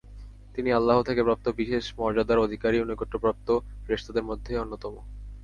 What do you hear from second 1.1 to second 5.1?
প্রাপ্ত বিশেষ মর্যাদার অধিকারী ও নৈকট্যপ্রাপ্ত ফেরেশতাদের অন্যতম।